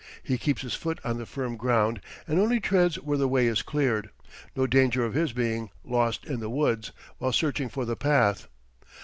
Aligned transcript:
He 0.23 0.39
keeps 0.39 0.63
his 0.63 0.73
foot 0.73 0.97
on 1.03 1.19
the 1.19 1.27
firm 1.27 1.55
ground 1.57 2.01
and 2.27 2.39
only 2.39 2.59
treads 2.59 2.95
where 2.95 3.19
the 3.19 3.27
way 3.27 3.45
is 3.45 3.61
cleared. 3.61 4.09
No 4.55 4.65
danger 4.65 5.05
of 5.05 5.13
his 5.13 5.31
being 5.31 5.69
"lost 5.85 6.25
in 6.25 6.39
the 6.39 6.49
woods" 6.49 6.91
while 7.19 7.31
searching 7.31 7.69
for 7.69 7.85
the 7.85 7.95
path. 7.95 8.47